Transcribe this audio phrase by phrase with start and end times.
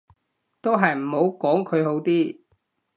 [0.61, 2.39] 都係唔好講佢好啲